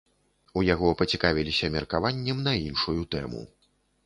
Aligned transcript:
У 0.61 0.61
яго 0.67 0.93
пацікавіліся 1.01 1.69
меркаваннем 1.75 2.43
на 2.49 2.55
іншую 2.65 2.97
тэму. 3.15 3.45